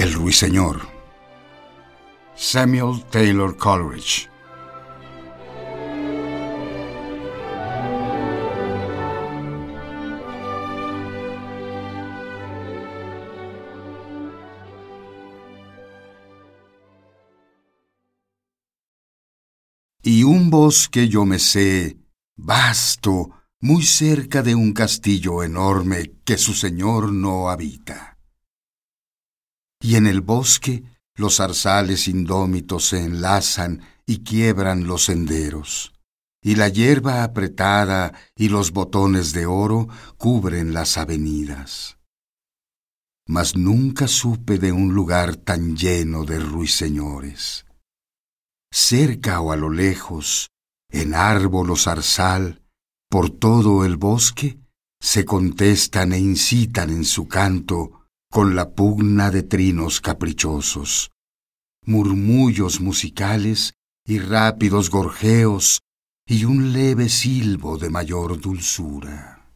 El 0.00 0.14
ruiseñor. 0.14 0.80
Samuel 2.34 3.04
Taylor 3.10 3.54
Coleridge. 3.54 4.30
Y 20.02 20.22
un 20.22 20.48
bosque 20.48 21.08
yo 21.08 21.26
me 21.26 21.38
sé, 21.38 21.98
vasto, 22.38 23.32
muy 23.60 23.82
cerca 23.82 24.42
de 24.42 24.54
un 24.54 24.72
castillo 24.72 25.42
enorme 25.42 26.14
que 26.24 26.38
su 26.38 26.54
señor 26.54 27.12
no 27.12 27.50
habita. 27.50 28.19
Y 29.80 29.96
en 29.96 30.06
el 30.06 30.20
bosque 30.20 30.84
los 31.14 31.36
zarzales 31.36 32.08
indómitos 32.08 32.88
se 32.88 33.02
enlazan 33.02 33.82
y 34.06 34.22
quiebran 34.22 34.86
los 34.86 35.04
senderos, 35.04 35.92
y 36.42 36.56
la 36.56 36.68
hierba 36.68 37.24
apretada 37.24 38.12
y 38.36 38.48
los 38.48 38.72
botones 38.72 39.32
de 39.32 39.46
oro 39.46 39.88
cubren 40.18 40.72
las 40.74 40.98
avenidas. 40.98 41.98
Mas 43.26 43.56
nunca 43.56 44.08
supe 44.08 44.58
de 44.58 44.72
un 44.72 44.94
lugar 44.94 45.36
tan 45.36 45.76
lleno 45.76 46.24
de 46.24 46.38
ruiseñores 46.38 47.64
cerca 48.70 49.40
o 49.40 49.52
a 49.52 49.56
lo 49.56 49.70
lejos, 49.70 50.50
en 50.90 51.14
árbol 51.14 51.70
o 51.70 51.76
zarzal, 51.76 52.62
por 53.08 53.30
todo 53.30 53.84
el 53.84 53.96
bosque, 53.96 54.60
se 55.00 55.24
contestan 55.24 56.12
e 56.12 56.18
incitan 56.18 56.90
en 56.90 57.04
su 57.04 57.26
canto 57.26 57.99
con 58.30 58.54
la 58.54 58.70
pugna 58.70 59.30
de 59.32 59.42
trinos 59.42 60.00
caprichosos, 60.00 61.10
murmullos 61.84 62.80
musicales 62.80 63.74
y 64.06 64.20
rápidos 64.20 64.88
gorjeos 64.88 65.82
y 66.26 66.44
un 66.44 66.72
leve 66.72 67.08
silbo 67.08 67.76
de 67.76 67.90
mayor 67.90 68.40
dulzura. 68.40 69.50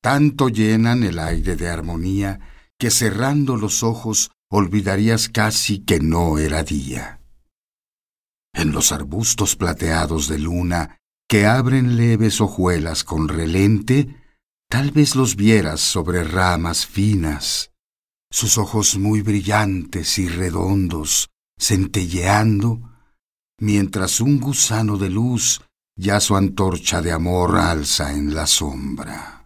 Tanto 0.00 0.48
llenan 0.48 1.02
el 1.02 1.18
aire 1.18 1.56
de 1.56 1.68
armonía 1.68 2.38
que 2.78 2.90
cerrando 2.90 3.56
los 3.56 3.82
ojos 3.82 4.30
olvidarías 4.48 5.28
casi 5.28 5.80
que 5.80 5.98
no 5.98 6.38
era 6.38 6.62
día. 6.62 7.20
En 8.54 8.72
los 8.72 8.92
arbustos 8.92 9.56
plateados 9.56 10.28
de 10.28 10.38
luna 10.38 10.98
que 11.28 11.46
abren 11.46 11.96
leves 11.96 12.40
hojuelas 12.40 13.04
con 13.04 13.28
relente, 13.28 14.16
tal 14.70 14.92
vez 14.92 15.16
los 15.16 15.34
vieras 15.34 15.80
sobre 15.80 16.22
ramas 16.22 16.86
finas, 16.86 17.72
sus 18.30 18.56
ojos 18.56 18.96
muy 18.96 19.20
brillantes 19.20 20.16
y 20.20 20.28
redondos, 20.28 21.28
centelleando, 21.58 22.80
mientras 23.58 24.20
un 24.20 24.38
gusano 24.38 24.96
de 24.96 25.10
luz 25.10 25.60
ya 25.96 26.20
su 26.20 26.36
antorcha 26.36 27.02
de 27.02 27.10
amor 27.10 27.58
alza 27.58 28.12
en 28.12 28.32
la 28.32 28.46
sombra. 28.46 29.39